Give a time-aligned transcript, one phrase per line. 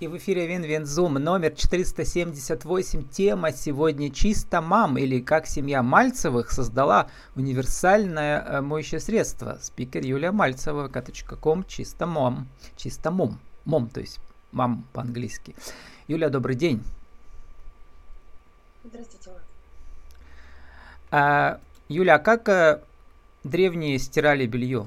[0.00, 3.08] И в эфире WinWin Zoom номер 478.
[3.08, 9.58] Тема сегодня «Чисто мам» или «Как семья Мальцевых создала универсальное э, моющее средство».
[9.60, 10.88] Спикер Юлия Мальцева,
[11.40, 12.46] kом «Чисто мам».
[12.76, 13.40] Чисто mom.
[13.64, 14.20] Mom, то есть
[14.52, 15.56] мам по-английски.
[16.06, 16.80] Юля, добрый день.
[18.84, 19.32] Здравствуйте.
[21.10, 21.58] А,
[21.88, 22.84] Юля, а как а,
[23.42, 24.86] древние стирали белье?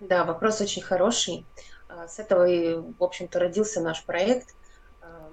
[0.00, 1.44] Да, вопрос очень хороший.
[1.94, 4.54] А, с этого и, в общем-то, родился наш проект.
[5.00, 5.30] А,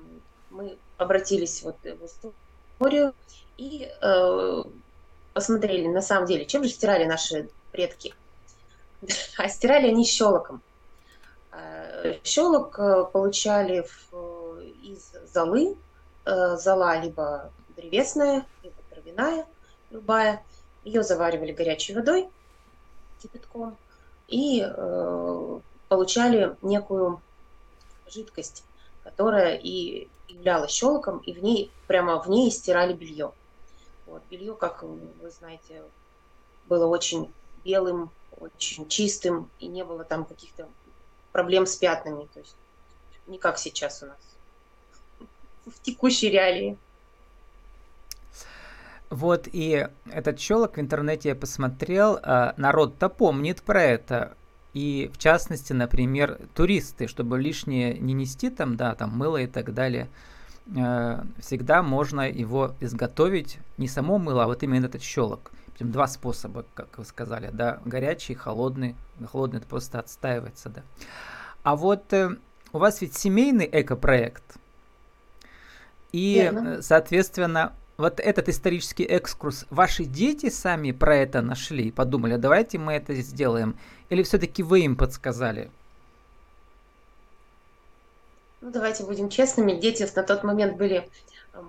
[0.50, 3.13] мы обратились вот в историю
[3.58, 4.64] и э,
[5.34, 8.14] посмотрели, на самом деле, чем же стирали наши предки.
[9.38, 10.62] А стирали они щелоком.
[11.52, 13.86] А, щелок получали
[14.84, 15.78] из золы,
[16.26, 19.45] зола либо древесная, либо травяная,
[19.89, 20.44] любая.
[20.84, 22.30] Ее заваривали горячей водой,
[23.22, 23.78] кипятком,
[24.28, 24.66] и
[25.90, 27.22] получали некую
[28.08, 28.64] жидкость,
[29.04, 33.34] которая и являлась щелоком, и в ней, прямо в ней стирали белье.
[34.06, 35.84] Вот, белье, как вы знаете,
[36.68, 37.31] было очень
[37.66, 40.68] белым, очень чистым, и не было там каких-то
[41.31, 42.28] проблем с пятнами.
[42.34, 42.56] То есть
[43.28, 44.18] не как сейчас у нас
[45.66, 46.78] в текущей реалии.
[49.09, 54.38] Вот и этот щелок в интернете я посмотрел, а народ-то помнит про это.
[54.73, 59.73] И в частности, например, туристы, чтобы лишнее не нести там, да, там мыло и так
[59.73, 60.08] далее,
[60.75, 65.52] э, всегда можно его изготовить, не само мыло, а вот именно этот щелок.
[65.80, 68.95] Два способа, как вы сказали, да, горячий, холодный.
[69.31, 70.84] Холодный это просто отстаивается, да.
[71.64, 72.36] А вот э,
[72.73, 74.44] у вас ведь семейный экопроект,
[76.12, 76.81] и, Верно.
[76.81, 83.14] соответственно, вот этот исторический экскурс, ваши дети сами про это нашли подумали, давайте мы это
[83.16, 83.78] сделаем?
[84.09, 85.69] Или все-таки вы им подсказали?
[88.61, 91.09] Ну, давайте будем честными, дети на тот момент были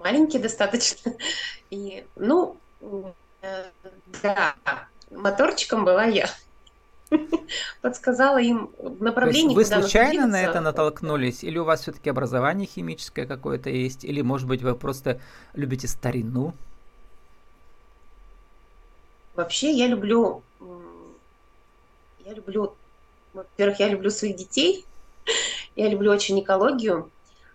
[0.04, 1.14] маленькие достаточно.
[1.70, 2.56] И, ну,
[3.42, 3.64] э,
[4.22, 4.54] да,
[5.10, 6.30] моторчиком была я.
[7.82, 11.42] Подсказала им в направлении, Вы случайно на это натолкнулись?
[11.44, 14.04] Или у вас все-таки образование химическое какое-то есть?
[14.04, 15.20] Или, может быть, вы просто
[15.54, 16.54] любите старину?
[19.34, 20.42] Вообще, я люблю
[22.30, 22.74] я люблю,
[23.32, 24.84] во-первых, я люблю своих детей,
[25.76, 27.10] я люблю очень экологию.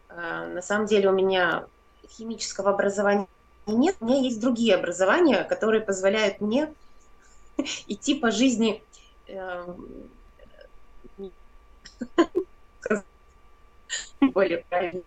[0.09, 1.65] А, на самом деле у меня
[2.09, 3.27] химического образования
[3.67, 6.73] нет, у меня есть другие образования, которые позволяют мне
[7.87, 8.83] идти по жизни
[14.21, 15.01] более правильно.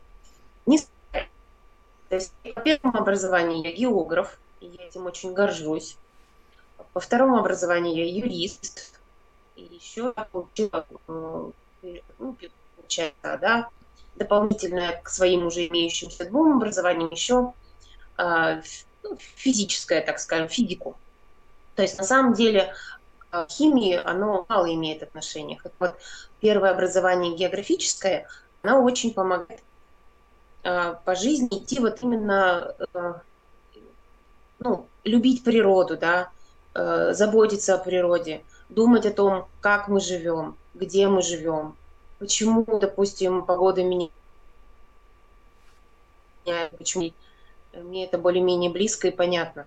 [2.08, 5.96] То есть по первому образованию я географ, и я этим очень горжусь.
[6.92, 8.98] По второму образованию я юрист,
[9.56, 10.86] и еще получила,
[11.82, 12.36] э, ну,
[12.76, 13.68] получается, да,
[14.16, 17.52] дополнительное к своим уже имеющимся двум образованиям еще
[18.16, 18.62] а,
[19.02, 20.96] ну, физическое, так скажем, физику.
[21.76, 22.74] То есть на самом деле
[23.48, 25.60] химии оно мало имеет отношения.
[25.78, 25.94] Вот
[26.40, 28.26] первое образование географическое,
[28.62, 29.62] оно очень помогает
[30.64, 33.14] а, по жизни идти вот именно, э,
[34.58, 36.30] ну, любить природу, да,
[36.74, 41.76] заботиться о природе, думать о том, как мы живем, где мы живем,
[42.20, 44.12] почему, допустим, погода меняется,
[46.76, 47.12] почему
[47.72, 49.66] мне это более-менее близко и понятно.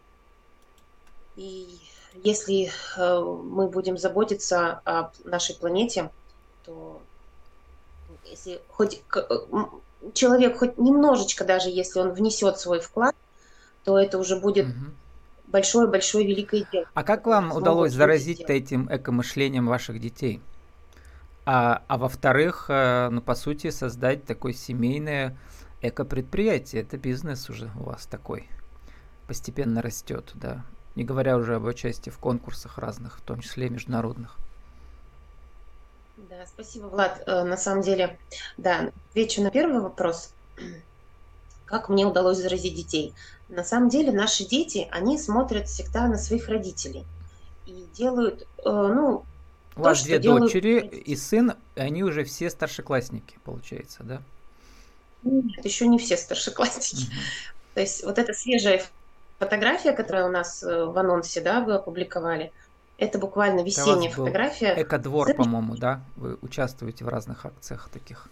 [1.35, 1.79] И
[2.23, 6.09] если э, мы будем заботиться о нашей планете,
[6.65, 7.01] то
[8.25, 9.03] если хоть
[10.13, 13.15] человек хоть немножечко даже, если он внесет свой вклад,
[13.83, 14.91] то это уже будет угу
[15.51, 16.85] большое-большое великое дело.
[16.93, 20.41] А как вам удалось заразить этим экомышлением ваших детей?
[21.45, 25.37] А, а во-вторых, э, ну, по сути, создать такое семейное
[25.81, 26.83] экопредприятие.
[26.83, 28.47] Это бизнес уже у вас такой.
[29.27, 30.63] Постепенно растет, да.
[30.95, 34.37] Не говоря уже об участии в конкурсах разных, в том числе международных.
[36.17, 37.23] Да, спасибо, Влад.
[37.25, 38.19] Э, на самом деле,
[38.57, 40.33] да, отвечу на первый вопрос.
[41.65, 43.13] Как мне удалось заразить детей?
[43.47, 47.05] На самом деле наши дети, они смотрят всегда на своих родителей
[47.65, 49.25] и делают, э, ну,
[49.75, 54.21] у вас две дочери и сын, они уже все старшеклассники, получается, да?
[55.23, 57.05] Нет, еще не все старшеклассники.
[57.05, 57.13] Угу.
[57.75, 58.83] То есть вот эта свежая
[59.41, 62.51] фотография, которая у нас э, в анонсе, да, вы опубликовали,
[62.99, 64.75] это буквально весенняя фотография.
[64.77, 66.01] Экодвор, по-моему, да?
[66.15, 68.29] Вы участвуете в разных акциях таких.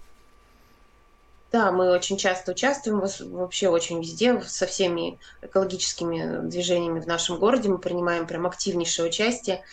[1.52, 3.02] Да, мы очень часто участвуем,
[3.32, 7.70] вообще очень везде, со всеми экологическими движениями в нашем городе.
[7.70, 9.64] Мы принимаем прям активнейшее участие.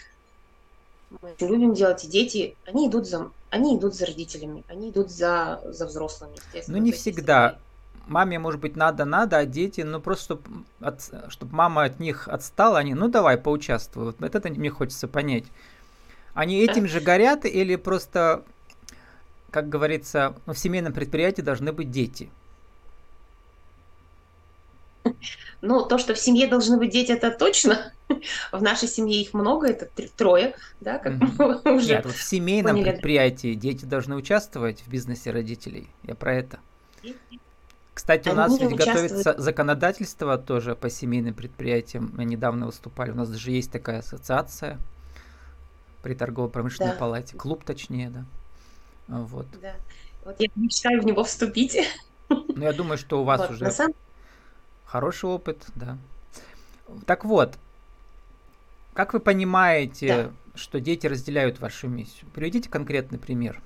[1.11, 5.11] мы очень любим делать, и дети, они идут за, они идут за родителями, они идут
[5.11, 6.79] за, за взрослыми, естественно.
[6.79, 7.59] Ну, не всегда.
[8.07, 10.39] Маме, может быть, надо-надо, а дети, ну, просто,
[10.79, 14.05] чтобы чтоб мама от них отстала, они, ну, давай, поучаствуй.
[14.05, 15.45] Вот это мне хочется понять.
[16.35, 18.45] Они этим же горят или просто,
[19.51, 22.31] как говорится, ну, в семейном предприятии должны быть дети?
[25.63, 27.93] Ну, то, что в семье должны быть дети, это точно.
[28.53, 31.61] В нашей семье их много, это трое, да, как mm-hmm.
[31.65, 32.91] мы уже Нет, вот в семейном поняли.
[32.91, 35.89] предприятии дети должны участвовать в бизнесе родителей.
[36.05, 36.61] Я про это.
[37.97, 39.11] Кстати, у нас ведь участвуют...
[39.11, 42.13] готовится законодательство тоже по семейным предприятиям.
[42.15, 43.11] Мы недавно выступали.
[43.11, 44.79] У нас даже есть такая ассоциация
[46.03, 46.99] при торгово-промышленной да.
[46.99, 47.39] палате.
[47.39, 48.25] Клуб, точнее, да.
[49.09, 49.47] Вот.
[49.63, 49.77] Да.
[50.27, 51.79] Вот я мечтаю в него вступить.
[52.29, 53.95] Ну, я думаю, что у вас вот, уже самом...
[54.85, 55.97] хороший опыт, да.
[57.07, 57.57] Так вот,
[58.93, 60.31] как вы понимаете, да.
[60.55, 62.29] что дети разделяют вашу миссию?
[62.35, 63.63] Приведите конкретный пример.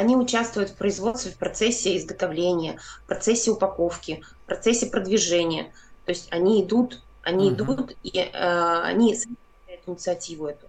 [0.00, 5.74] Они участвуют в производстве, в процессе изготовления, в процессе упаковки, в процессе продвижения.
[6.06, 7.56] То есть они идут, они угу.
[7.56, 10.66] идут и э, они составляют инициативу эту.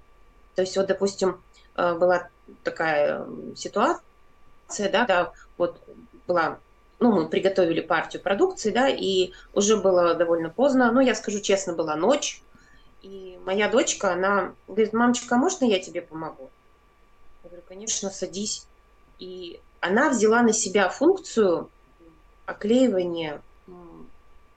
[0.55, 1.41] То есть вот, допустим,
[1.77, 2.27] э, была
[2.65, 3.25] такая
[3.55, 4.03] ситуация,
[4.91, 5.79] да, когда вот
[6.27, 6.59] была
[6.99, 11.71] ну, мы приготовили партию продукции, да, и уже было довольно поздно, ну, я скажу честно,
[11.71, 12.43] была ночь,
[13.01, 16.51] и моя дочка, она говорит, мамочка, а можно я тебе помогу?
[17.43, 18.67] Я говорю, конечно, садись.
[19.21, 21.69] И она взяла на себя функцию
[22.45, 23.41] оклеивания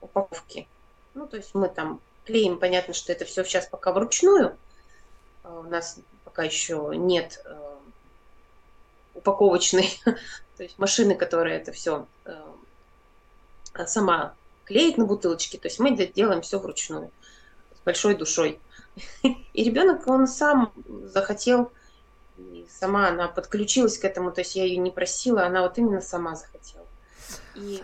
[0.01, 0.67] упаковки.
[1.13, 4.57] Ну, то есть мы там клеим, понятно, что это все сейчас пока вручную.
[5.43, 7.75] А у нас пока еще нет э,
[9.13, 9.89] упаковочной
[10.57, 12.41] То есть машины, которые это все э,
[13.85, 14.33] сама
[14.63, 15.57] клеит на бутылочке.
[15.57, 17.11] То есть мы делаем все вручную,
[17.75, 18.59] с большой душой.
[19.21, 20.71] И ребенок, он сам
[21.03, 21.71] захотел,
[22.65, 26.01] и сама она подключилась к этому, то есть я ее не просила, она вот именно
[26.01, 26.85] сама захотела.
[27.55, 27.83] И,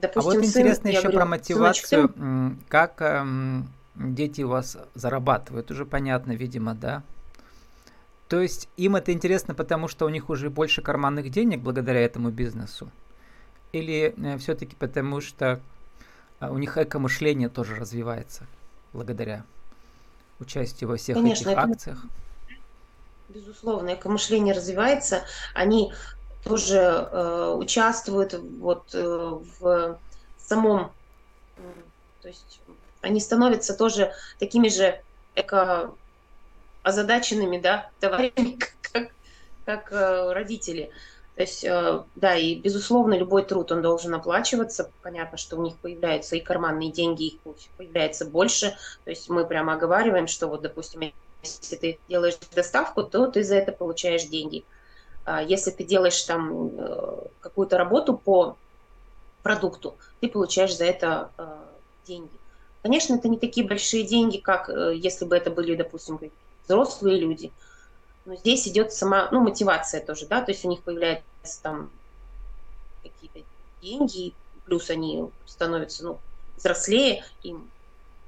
[0.00, 4.76] допустим, а вот интересно сын, еще говорю, про мотивацию, сыночек, как эм, дети у вас
[4.94, 7.02] зарабатывают, уже понятно, видимо, да?
[8.28, 12.30] То есть им это интересно, потому что у них уже больше карманных денег благодаря этому
[12.30, 12.90] бизнесу?
[13.72, 15.60] Или э, все-таки потому что
[16.40, 18.46] э, у них эко-мышление тоже развивается
[18.92, 19.44] благодаря
[20.38, 22.04] участию во всех Конечно, этих это, акциях?
[23.32, 25.22] Безусловно, эко-мышление развивается.
[25.54, 25.92] Они
[26.44, 29.98] тоже э, участвуют вот э, в
[30.38, 30.92] самом,
[32.22, 32.60] то есть
[33.02, 35.00] они становятся тоже такими же
[35.36, 35.92] эко
[36.82, 38.58] озадаченными, да, товарищами,
[38.92, 39.10] как,
[39.64, 40.90] как э, родители.
[41.36, 44.90] То есть, э, да, и, безусловно, любой труд, он должен оплачиваться.
[45.02, 47.40] Понятно, что у них появляются и карманные деньги, их
[47.76, 48.76] появляется больше.
[49.04, 51.12] То есть мы прямо оговариваем, что вот, допустим,
[51.42, 54.64] если ты делаешь доставку, то ты за это получаешь деньги.
[55.24, 58.56] А если ты делаешь там э, какую-то работу по
[59.42, 61.30] продукту, ты получаешь за это
[62.06, 62.30] деньги.
[62.82, 66.18] Конечно, это не такие большие деньги, как если бы это были, допустим,
[66.64, 67.52] взрослые люди.
[68.24, 71.22] Но здесь идет сама, ну, мотивация тоже, да, то есть у них появляются
[71.62, 71.90] там
[73.02, 73.40] какие-то
[73.82, 74.34] деньги,
[74.64, 76.18] плюс они становятся, ну,
[76.56, 77.70] взрослее им.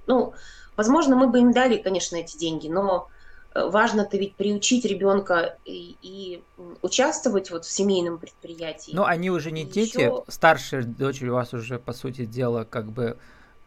[0.07, 0.35] Ну,
[0.77, 3.09] возможно, мы бы им дали, конечно, эти деньги, но
[3.55, 6.43] э, важно-то ведь приучить ребенка и, и
[6.83, 8.93] участвовать вот в семейном предприятии.
[8.95, 10.25] Ну, они уже не и дети, еще...
[10.29, 13.17] старшая дочь у вас уже, по сути дела, как бы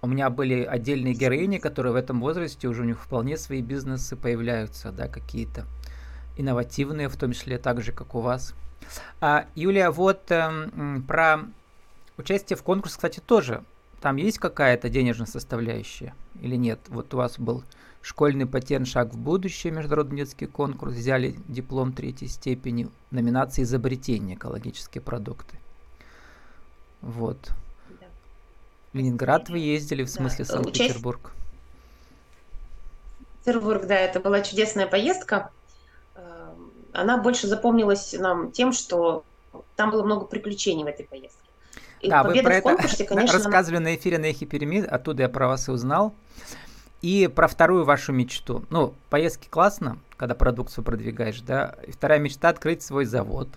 [0.01, 4.15] у меня были отдельные героини, которые в этом возрасте уже у них вполне свои бизнесы
[4.15, 5.65] появляются, да, какие-то
[6.37, 8.53] инновативные, в том числе так же, как у вас.
[9.19, 11.39] А, Юлия, вот эм, про
[12.17, 13.63] участие в конкурсе, кстати, тоже.
[14.05, 16.79] Там есть какая-то денежная составляющая или нет?
[16.89, 17.63] Вот у вас был
[18.03, 24.35] школьный патент «Шаг в будущее», международный детский конкурс, взяли диплом третьей степени, номинации «Изобретение.
[24.35, 25.57] Экологические продукты».
[27.01, 27.49] Вот.
[28.93, 30.53] Ленинград вы ездили, в смысле да.
[30.53, 31.31] Санкт-Петербург?
[33.43, 35.49] Петербург, да, это была чудесная поездка.
[36.13, 39.25] Эм, она больше запомнилась нам тем, что
[39.75, 41.44] там было много приключений в этой поездке.
[42.05, 45.29] И да, вы про это конкурсе, конечно, рассказывали на эфире на Эхе Перемид, оттуда я
[45.29, 46.13] про вас и узнал.
[47.01, 48.63] И про вторую вашу мечту.
[48.69, 51.75] Ну, поездки классно, когда продукцию продвигаешь, да.
[51.85, 53.49] И вторая мечта– открыть свой завод.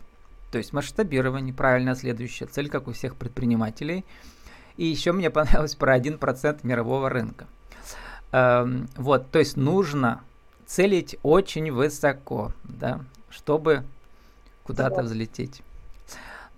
[0.50, 4.04] То есть масштабирование, правильно следующая цель, как у всех предпринимателей–
[4.78, 7.46] и еще мне понравилось про 1% мирового рынка.
[8.30, 10.22] Эм, вот, то есть нужно
[10.66, 13.82] целить очень высоко, да, чтобы
[14.62, 15.62] куда-то взлететь.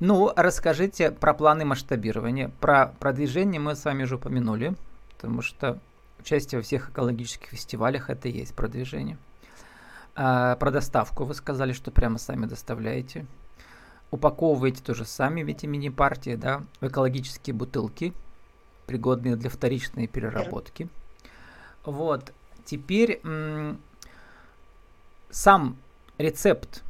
[0.01, 2.51] Ну, расскажите про планы масштабирования.
[2.59, 4.75] Про продвижение мы с вами уже упомянули,
[5.15, 5.79] потому что
[6.19, 9.19] участие во всех экологических фестивалях, это и есть продвижение.
[10.17, 13.27] А, про доставку вы сказали, что прямо сами доставляете.
[14.11, 18.15] Упаковываете тоже сами эти мини-партии, да, в экологические бутылки,
[18.87, 20.89] пригодные для вторичной переработки.
[21.85, 22.33] Вот.
[22.65, 23.21] Теперь
[25.29, 25.77] сам
[26.17, 26.85] рецепт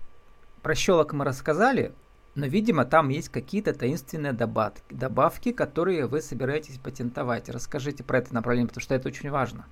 [0.62, 1.92] про щелок мы рассказали,
[2.36, 7.48] но, видимо, там есть какие-то таинственные добавки, добавки, которые вы собираетесь патентовать.
[7.48, 9.66] Расскажите про это направление, потому что это очень важно.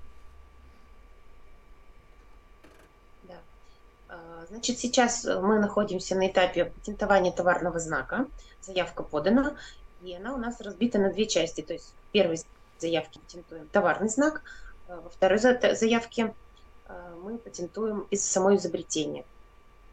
[3.24, 3.36] Да.
[4.08, 8.26] А, значит, сейчас мы находимся на этапе патентования товарного знака.
[8.60, 9.56] Заявка подана,
[10.02, 11.60] и она у нас разбита на две части.
[11.60, 12.40] То есть в первой
[12.80, 14.42] заявке патентуем товарный знак,
[14.88, 16.34] а во второй заявке
[16.86, 19.24] а, мы патентуем из самого изобретения.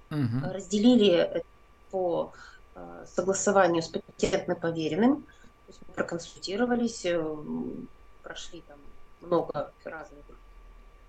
[0.09, 0.51] Угу.
[0.51, 1.43] Разделили
[1.91, 2.54] по Э,
[3.05, 5.21] согласованию с патентно поверенным.
[5.21, 7.35] То есть мы проконсультировались, э,
[8.23, 8.77] прошли там
[9.21, 10.19] много разных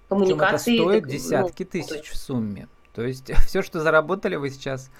[0.08, 0.74] коммуникаций.
[0.74, 2.68] Причем это стоит десятки ну, тысяч в сумме.
[2.94, 4.90] То есть все, что заработали, вы сейчас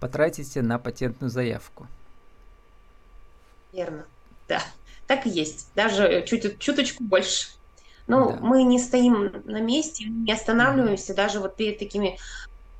[0.00, 1.86] потратите на патентную заявку.
[3.72, 4.06] Верно,
[4.48, 4.62] да.
[5.06, 5.68] Так и есть.
[5.74, 7.48] Даже чуть, чуточку больше.
[8.06, 8.38] Но да.
[8.40, 12.18] мы не стоим на месте, не останавливаемся mm даже вот перед такими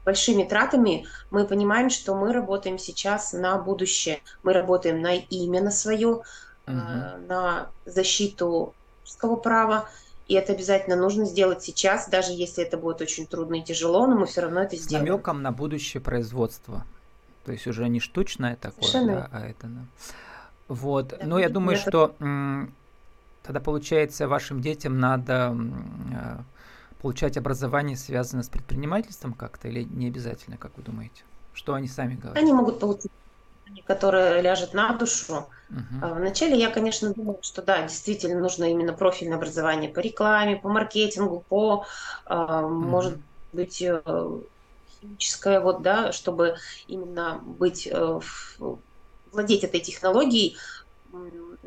[0.06, 4.20] большими тратами, мы понимаем, что мы работаем сейчас на будущее.
[4.44, 6.22] Мы работаем на имя на свое, угу.
[6.66, 8.72] э, на защиту
[9.02, 9.88] авторского права.
[10.28, 14.16] И это обязательно нужно сделать сейчас, даже если это будет очень трудно и тяжело, но
[14.16, 15.06] мы все равно это сделаем.
[15.06, 16.84] С намеком на будущее производство.
[17.44, 19.66] То есть уже не штучное такое, да, а это...
[19.66, 19.80] Да.
[20.68, 21.08] Вот.
[21.08, 21.88] Да, но я думаю, это...
[21.88, 22.14] что
[23.44, 26.44] тогда получается вашим детям надо м-
[27.00, 31.22] получать образование, связанное с предпринимательством как-то, или не обязательно, как вы думаете?
[31.52, 32.36] Что они сами говорят?
[32.36, 33.10] Они могут получить
[33.86, 35.46] которое ляжет на душу.
[35.70, 36.14] Uh-huh.
[36.14, 41.44] Вначале я, конечно, думала, что да, действительно нужно именно профильное образование по рекламе, по маркетингу,
[41.48, 41.84] по,
[42.26, 42.68] uh-huh.
[42.68, 43.18] может
[43.52, 44.02] быть, э,
[45.00, 48.20] химическое, вот, да, чтобы именно быть, э,
[49.32, 50.56] владеть этой технологией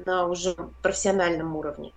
[0.05, 1.91] на уже профессиональном уровне.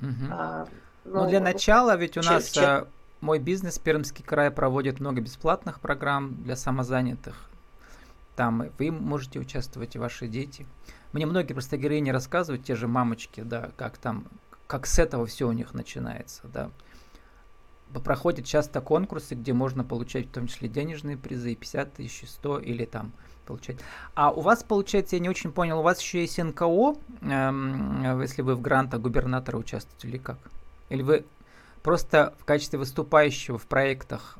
[0.00, 0.68] Uh-huh.
[1.04, 2.86] Ну, для начала, ведь у нас чем?
[3.20, 7.50] мой бизнес Пермский край проводит много бесплатных программ для самозанятых.
[8.36, 10.66] Там вы можете участвовать, и ваши дети.
[11.12, 14.24] Мне многие просто героини рассказывают, те же мамочки, да, как там,
[14.66, 16.70] как с этого все у них начинается, да.
[18.04, 22.84] Проходят часто конкурсы, где можно получать в том числе денежные призы, 50 тысяч, 100 или
[22.84, 23.12] там
[23.46, 23.78] получать.
[24.14, 28.42] А у вас, получается, я не очень понял, у вас еще есть НКО, эм, если
[28.42, 30.38] вы в грантах губернатора участвуете или как?
[30.90, 31.24] Или вы
[31.82, 34.38] просто в качестве выступающего в проектах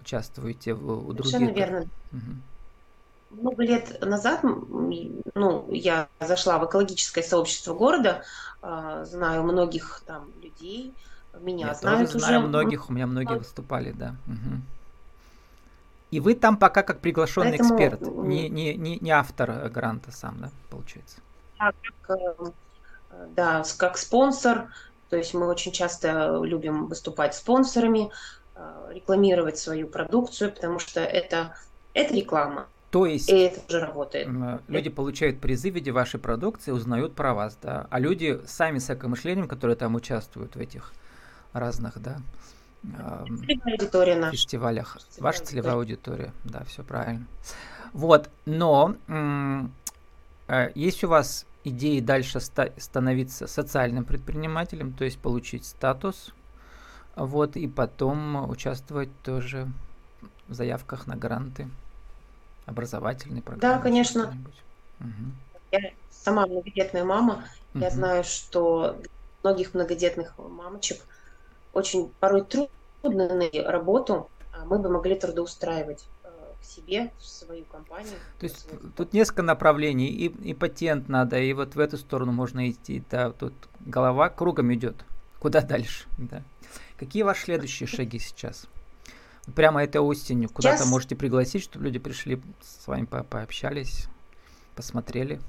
[0.00, 1.32] участвуете у других?
[1.32, 1.88] Совершенно верно.
[2.12, 3.40] Угу.
[3.42, 8.24] Много лет назад ну, я зашла в экологическое сообщество города,
[8.62, 10.94] а, знаю многих там людей,
[11.40, 12.48] меня я знают тоже знаю уже.
[12.48, 14.16] многих, у меня многие выступали, да.
[14.26, 14.60] Угу.
[16.12, 17.74] И вы там пока как приглашенный Поэтому...
[17.74, 21.18] эксперт, не, не, не, не автор гранта сам, да, получается?
[21.58, 22.50] Да, как э,
[23.34, 24.68] да, как спонсор.
[25.08, 28.10] То есть мы очень часто любим выступать спонсорами,
[28.54, 31.56] э, рекламировать свою продукцию, потому что это,
[31.94, 32.66] это реклама.
[32.90, 34.28] То есть и это уже работает.
[34.68, 37.86] Люди получают призы в виде вашей продукции, узнают про вас, да.
[37.90, 40.92] А люди сами с экомышлением, которые там участвуют в этих
[41.52, 42.18] разных, да,
[43.64, 44.32] аудитория наша.
[44.32, 44.98] фестивалях.
[45.10, 47.26] Целевая Ваша целевая аудитория, да, все правильно.
[47.92, 55.64] Вот, но э, есть у вас идеи дальше ста- становиться социальным предпринимателем, то есть получить
[55.64, 56.32] статус,
[57.16, 59.68] вот, и потом участвовать тоже
[60.46, 61.68] в заявках на гранты,
[62.66, 63.76] образовательные программы.
[63.76, 64.34] Да, конечно.
[65.00, 65.08] Угу.
[65.72, 65.80] Я
[66.10, 67.44] сама многодетная мама,
[67.74, 67.82] угу.
[67.82, 69.02] я знаю, что
[69.42, 70.98] многих многодетных мамочек
[71.72, 76.06] очень порой трудно найти работу, а мы бы могли трудоустраивать
[76.66, 78.16] себе, в свою компанию.
[78.38, 82.70] То есть тут несколько направлений, и, и патент надо, и вот в эту сторону можно
[82.70, 83.02] идти.
[83.10, 85.04] Да, тут голова кругом идет.
[85.38, 86.06] Куда дальше?
[86.18, 86.42] Да.
[86.98, 88.66] Какие ваши следующие шаги сейчас?
[89.54, 90.90] Прямо этой осенью куда-то сейчас...
[90.90, 94.08] можете пригласить, чтобы люди пришли с вами по пообщались,
[94.74, 95.40] посмотрели.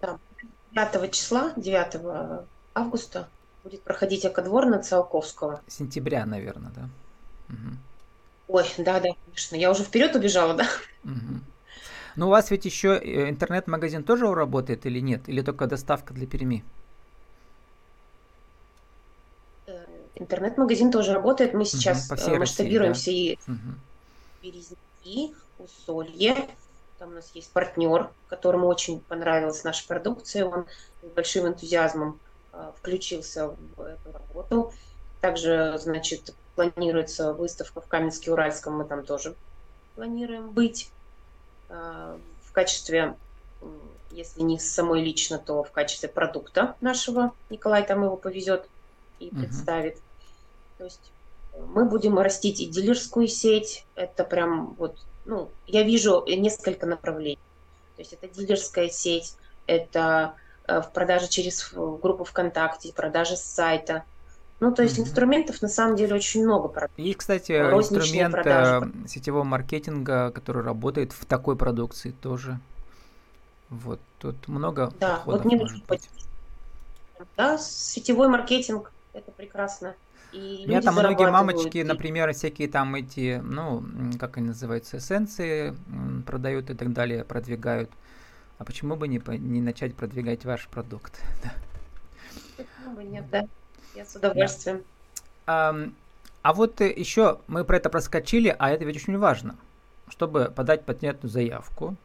[0.00, 0.18] Да,
[0.74, 2.34] 5 числа, 9
[2.74, 3.28] августа
[3.62, 5.60] будет проходить Акадвор на Циолковского.
[5.66, 6.88] Сентября, наверное, да?
[7.48, 7.76] Угу.
[8.48, 9.56] Ой, да, да, конечно.
[9.56, 10.66] Я уже вперед убежала, да.
[11.04, 11.40] Угу.
[12.16, 15.28] Ну, у вас ведь еще э, интернет-магазин тоже работает или нет?
[15.28, 16.64] Или только доставка для Перми?
[19.66, 21.52] Э, интернет-магазин тоже работает.
[21.52, 23.52] Мы сейчас угу, масштабируемся России, да?
[23.52, 23.74] и угу.
[24.42, 26.48] Березники, Усолье.
[26.98, 30.46] Там у нас есть партнер, которому очень понравилась наша продукция.
[30.46, 30.66] Он
[31.02, 32.18] с большим энтузиазмом
[32.78, 34.72] включился в эту работу.
[35.20, 39.36] Также, значит, планируется выставка в Каменске-Уральском, мы там тоже
[39.94, 40.90] планируем быть
[41.68, 43.14] в качестве,
[44.10, 47.32] если не самой лично, то в качестве продукта нашего.
[47.50, 48.68] Николай там его повезет
[49.20, 49.94] и представит.
[49.94, 50.02] Угу.
[50.78, 51.12] То есть
[51.68, 53.84] мы будем растить и дилерскую сеть.
[53.94, 57.38] Это прям вот, ну, я вижу несколько направлений.
[57.96, 59.34] То есть это дилерская сеть,
[59.66, 60.34] это
[60.66, 64.04] э, в продаже через группу ВКонтакте, продажа с сайта.
[64.60, 66.88] Ну, то есть инструментов на самом деле очень много.
[66.96, 68.92] И, кстати, инструмент продажи.
[69.06, 72.58] сетевого маркетинга, который работает в такой продукции тоже.
[73.70, 76.08] Вот, тут много да, подходов вот не может быть.
[77.36, 79.94] Да, сетевой маркетинг, это прекрасно.
[80.32, 83.82] И У меня там многие мамочки, например, всякие там эти, ну,
[84.18, 85.74] как они называются, эссенции
[86.26, 87.90] продают и так далее, продвигают.
[88.58, 91.20] А почему бы не, не начать продвигать ваш продукт?
[92.56, 93.46] Почему бы нет, да.
[93.98, 94.84] Я с удовольствием.
[95.46, 95.70] Да.
[95.70, 95.88] А,
[96.42, 99.56] а вот еще мы про это проскочили, а это ведь очень важно.
[100.08, 101.96] Чтобы подать патентную заявку,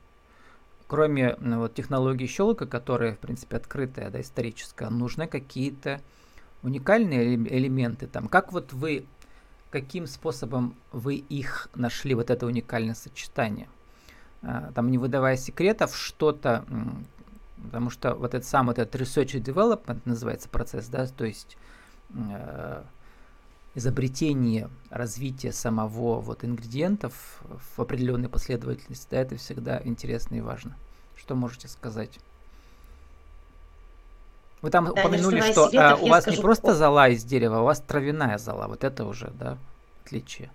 [0.88, 6.02] кроме ну, вот, технологии щелка, которая, в принципе, открытая, да, историческая, нужны какие-то
[6.64, 8.28] уникальные элементы там.
[8.28, 9.06] Как вот вы,
[9.70, 13.70] каким способом вы их нашли, вот это уникальное сочетание?
[14.42, 16.66] А, там не выдавая секретов, что-то,
[17.64, 21.74] потому что вот этот сам этот research and development называется процесс, да, то есть э,
[23.76, 27.42] изобретение, развитие самого вот ингредиентов
[27.76, 30.76] в определенной последовательности, да, это всегда интересно и важно.
[31.16, 32.20] Что можете сказать?
[34.62, 37.60] Вы там да, упомянули, что секретов, а, у вас скажу, не просто зола из дерева,
[37.60, 38.68] у вас травяная зола.
[38.68, 39.58] Вот это уже, да,
[40.06, 40.52] отличие.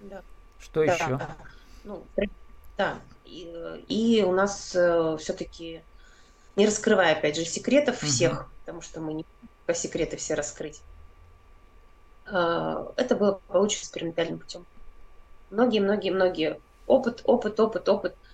[0.00, 0.22] Да.
[0.58, 1.16] Что да, еще?
[1.16, 1.36] Да.
[1.84, 2.04] Ну,
[2.76, 2.98] да.
[3.24, 3.50] И,
[3.88, 5.82] и у нас э, все-таки,
[6.56, 8.06] не раскрывая, опять же, секретов угу.
[8.06, 9.26] всех, потому что мы не
[9.64, 10.87] по секреты все раскрыть, э,
[12.30, 14.66] это было получено экспериментальным путем.
[15.50, 18.14] Многие-многие-многие опыт, опыт, опыт, опыт–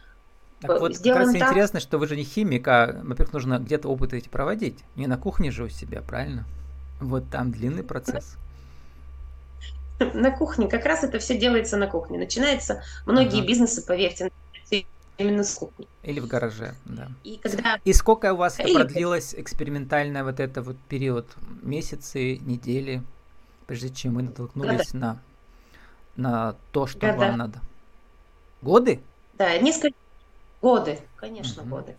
[0.66, 1.48] так вот, как раз так...
[1.48, 4.78] интересно, что вы же не химик, а, во-первых, нужно где-то опыты эти проводить.
[4.96, 6.44] Не на кухне же у себя, правильно?
[7.00, 8.36] Вот там длинный процесс.
[10.14, 12.18] На кухне, как раз это все делается на кухне.
[12.18, 13.46] Начинается, многие ага.
[13.46, 14.32] бизнесы, поверьте,
[15.18, 15.86] именно с кухни.
[16.02, 17.08] Или в гараже, да.
[17.22, 17.78] И, когда...
[17.84, 18.74] и сколько у вас Или...
[18.74, 21.28] продлилось экспериментальное вот это вот период?
[21.62, 23.04] Месяцы, недели,
[23.66, 25.20] прежде чем вы натолкнулись на,
[26.16, 27.18] на то, что Года.
[27.18, 27.60] вам надо?
[28.62, 29.00] Годы?
[29.34, 29.96] Да, несколько
[30.64, 31.70] Годы, конечно, угу.
[31.70, 31.96] годы.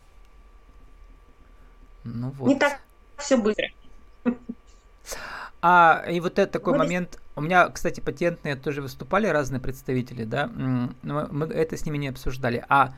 [2.04, 2.48] Ну вот.
[2.48, 2.82] Не так
[3.16, 3.68] все быстро.
[5.62, 6.84] А и вот это такой Годы...
[6.84, 7.20] момент.
[7.36, 10.48] У меня, кстати, патентные тоже выступали разные представители, да.
[10.48, 12.66] Но мы это с ними не обсуждали.
[12.68, 12.96] А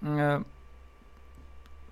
[0.00, 0.42] э,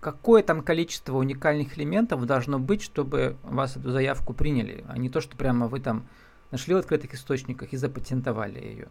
[0.00, 5.20] какое там количество уникальных элементов должно быть, чтобы вас эту заявку приняли, а не то,
[5.20, 6.06] что прямо вы там
[6.50, 8.88] нашли в открытых источниках и запатентовали ее.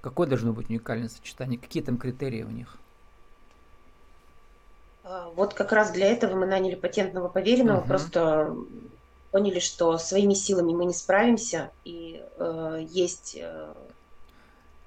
[0.00, 1.58] Какое должно быть уникальное сочетание?
[1.58, 2.76] Какие там критерии у них?
[5.04, 7.88] А, вот как раз для этого мы наняли патентного поверенного, угу.
[7.88, 8.54] просто
[9.30, 13.72] поняли, что своими силами мы не справимся, и э, есть э,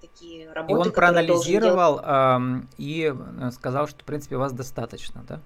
[0.01, 0.73] такие работы.
[0.73, 2.39] И он проанализировал э,
[2.77, 3.13] и
[3.53, 5.41] сказал, что в принципе вас достаточно, да?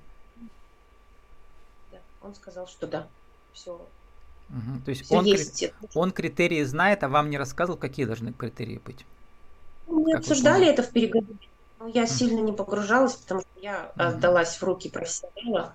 [2.22, 3.08] Он сказал, что да,
[3.54, 3.74] все.
[4.50, 4.84] Угу.
[4.86, 5.60] То есть все он, есть.
[5.60, 5.90] Кри...
[5.94, 9.06] он критерии знает, а вам не рассказывал, какие должны критерии быть?
[9.88, 11.38] Мы как обсуждали это в переговорах.
[11.80, 14.04] Ну, я сильно не погружалась, потому что я mm-hmm.
[14.04, 15.74] отдалась в руки профессионала,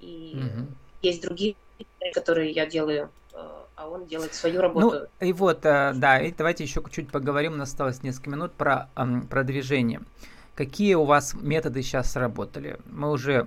[0.00, 0.66] и mm-hmm.
[1.02, 1.54] есть другие,
[2.12, 3.36] которые я делаю, э,
[3.76, 5.06] а он делает свою работу.
[5.20, 8.52] Ну, и вот, э, да, и давайте еще чуть поговорим, у нас осталось несколько минут
[8.52, 8.88] про
[9.30, 10.00] продвижение.
[10.56, 12.80] Какие у вас методы сейчас сработали?
[12.86, 13.46] Мы уже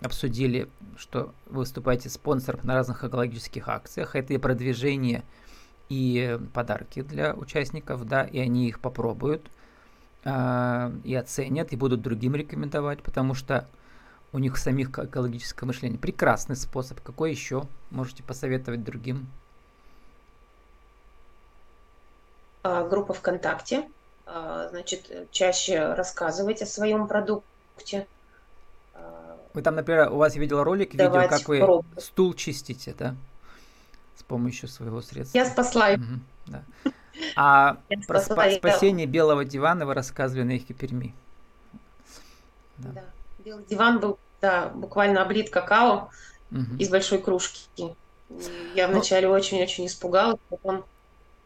[0.00, 4.14] обсудили, что вы выступаете спонсором на разных экологических акциях.
[4.16, 5.24] Это и продвижение,
[5.88, 9.50] и подарки для участников, да, и они их попробуют
[10.24, 13.66] э, и оценят, и будут другим рекомендовать, потому что
[14.32, 15.98] у них самих экологическое мышление.
[15.98, 17.00] Прекрасный способ.
[17.00, 19.26] Какой еще можете посоветовать другим?
[22.62, 23.88] А, группа ВКонтакте.
[24.26, 28.06] А, значит, чаще рассказывать о своем продукте.
[29.58, 31.84] Вы там, например, у вас я видел ролик, видео, как вы пробу.
[31.96, 33.16] стул чистите, да?
[34.14, 35.36] С помощью своего средства.
[35.36, 35.94] Я спасла.
[35.94, 36.04] Угу,
[36.46, 36.62] да.
[37.34, 41.12] А про спа- спасение белого дивана вы рассказывали на их Перми.
[42.76, 42.90] Да.
[42.90, 43.04] да.
[43.44, 46.10] Белый диван был, да, буквально облит какао
[46.52, 46.76] угу.
[46.78, 47.96] из большой кружки.
[48.76, 50.84] Я ну, вначале очень-очень испугалась, потом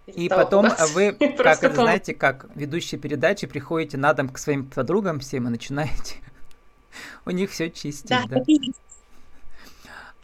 [0.05, 5.19] и потом вы, как это, знаете, как ведущие передачи, приходите на дом к своим подругам
[5.21, 6.17] всем и начинаете
[7.27, 8.09] у них все чистить.
[8.09, 8.39] Да, да?
[8.39, 8.81] так и есть.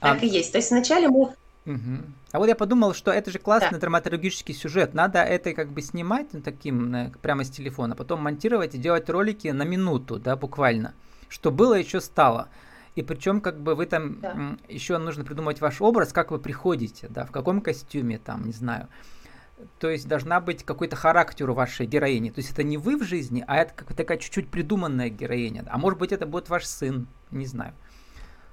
[0.00, 0.52] Так и есть.
[0.52, 1.34] То есть вначале мы
[1.68, 1.98] Угу.
[2.32, 3.78] А вот я подумал, что это же классный да.
[3.78, 4.94] драматургический сюжет.
[4.94, 9.10] Надо это как бы снимать ну, таким э, прямо с телефона, потом монтировать и делать
[9.10, 10.94] ролики на минуту, да, буквально.
[11.28, 12.48] Что было, еще стало.
[12.94, 14.56] И причем, как бы вы там да.
[14.66, 18.88] еще нужно придумать ваш образ, как вы приходите, да, в каком костюме, там, не знаю.
[19.78, 22.30] То есть должна быть какой-то характер у вашей героини.
[22.30, 25.64] То есть это не вы в жизни, а это как такая чуть-чуть придуманная героиня.
[25.68, 27.74] А может быть это будет ваш сын, не знаю.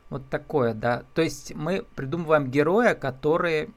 [0.09, 1.03] Вот такое, да.
[1.13, 3.71] То есть мы придумываем героя, который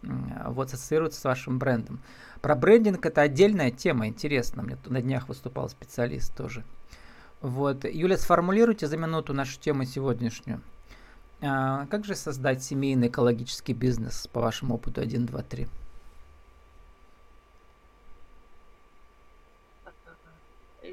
[0.47, 2.01] вот ассоциируется с вашим брендом.
[2.43, 4.63] Про брендинг это отдельная тема, интересно.
[4.63, 6.65] Мне на днях выступал специалист тоже.
[7.41, 7.85] Вот.
[7.85, 10.61] Юля, сформулируйте за минуту нашу тему сегодняшнюю.
[11.41, 15.69] А, как же создать семейный экологический бизнес по вашему опыту 1, 2, 3?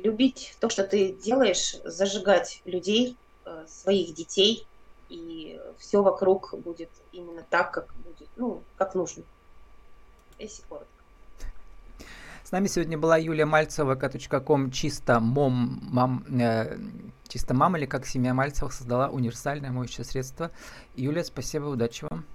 [0.05, 4.67] Любить то, что ты делаешь, зажигать людей, э, своих детей–
[5.09, 9.23] и все вокруг будет именно так, как будет, ну, как нужно.
[10.39, 10.87] Если коротко.
[12.43, 16.77] С нами сегодня была Юлия Мальцева, ком чисто мом, мам, э,
[17.27, 20.51] чисто мама или как семья Мальцевых создала универсальное моющее средство.
[20.95, 22.25] Юлия, спасибо, удачи вам.